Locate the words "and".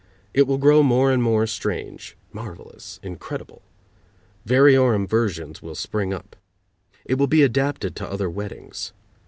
1.11-1.21